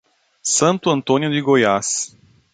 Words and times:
Santo 0.41 0.89
Antônio 0.89 1.29
de 1.31 1.39
Goiás 1.43 2.17